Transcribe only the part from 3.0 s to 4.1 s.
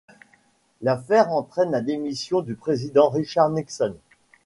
Richard Nixon.